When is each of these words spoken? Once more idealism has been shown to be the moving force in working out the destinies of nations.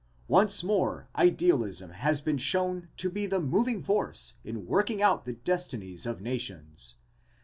Once 0.27 0.63
more 0.63 1.09
idealism 1.15 1.91
has 1.91 2.21
been 2.21 2.39
shown 2.39 2.87
to 2.97 3.07
be 3.07 3.27
the 3.27 3.39
moving 3.39 3.83
force 3.83 4.37
in 4.43 4.65
working 4.65 4.99
out 4.99 5.25
the 5.25 5.33
destinies 5.33 6.07
of 6.07 6.19
nations. 6.21 6.95